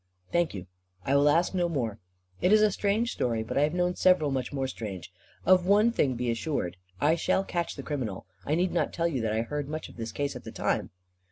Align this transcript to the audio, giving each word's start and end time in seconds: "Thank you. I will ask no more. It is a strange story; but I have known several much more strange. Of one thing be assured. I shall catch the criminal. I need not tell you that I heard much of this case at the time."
"Thank 0.31 0.55
you. 0.55 0.65
I 1.05 1.15
will 1.15 1.29
ask 1.29 1.53
no 1.53 1.69
more. 1.69 1.99
It 2.41 2.51
is 2.51 2.63
a 2.63 2.71
strange 2.71 3.11
story; 3.11 3.43
but 3.43 3.55
I 3.55 3.61
have 3.61 3.75
known 3.75 3.95
several 3.95 4.31
much 4.31 4.51
more 4.51 4.67
strange. 4.67 5.11
Of 5.45 5.67
one 5.67 5.91
thing 5.91 6.15
be 6.15 6.31
assured. 6.31 6.75
I 6.99 7.13
shall 7.13 7.43
catch 7.43 7.75
the 7.75 7.83
criminal. 7.83 8.25
I 8.43 8.55
need 8.55 8.71
not 8.71 8.93
tell 8.93 9.07
you 9.07 9.21
that 9.21 9.31
I 9.31 9.43
heard 9.43 9.69
much 9.69 9.89
of 9.89 9.97
this 9.97 10.11
case 10.11 10.35
at 10.35 10.43
the 10.43 10.51
time." 10.51 10.89